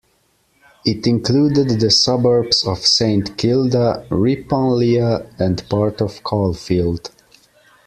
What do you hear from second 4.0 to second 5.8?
Ripponlea and